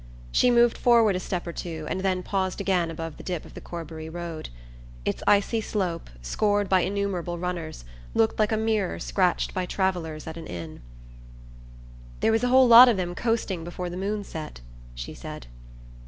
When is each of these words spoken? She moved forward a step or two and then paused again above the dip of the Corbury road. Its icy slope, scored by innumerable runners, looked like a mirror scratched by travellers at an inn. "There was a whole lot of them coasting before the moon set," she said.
She 0.31 0.49
moved 0.49 0.79
forward 0.79 1.15
a 1.15 1.19
step 1.19 1.45
or 1.45 1.53
two 1.53 1.85
and 1.87 1.99
then 2.01 2.23
paused 2.23 2.59
again 2.59 2.89
above 2.89 3.17
the 3.17 3.23
dip 3.23 3.45
of 3.45 3.53
the 3.53 3.61
Corbury 3.61 4.09
road. 4.09 4.49
Its 5.05 5.21
icy 5.27 5.61
slope, 5.61 6.09
scored 6.23 6.67
by 6.67 6.79
innumerable 6.81 7.37
runners, 7.37 7.85
looked 8.15 8.39
like 8.39 8.51
a 8.51 8.57
mirror 8.57 8.97
scratched 8.97 9.53
by 9.53 9.67
travellers 9.67 10.25
at 10.25 10.37
an 10.37 10.47
inn. 10.47 10.81
"There 12.21 12.31
was 12.31 12.43
a 12.43 12.47
whole 12.49 12.67
lot 12.67 12.89
of 12.89 12.97
them 12.97 13.13
coasting 13.13 13.63
before 13.63 13.91
the 13.91 13.95
moon 13.95 14.23
set," 14.23 14.61
she 14.95 15.13
said. 15.13 15.45